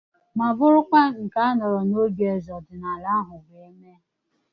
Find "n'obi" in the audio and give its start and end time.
1.89-2.23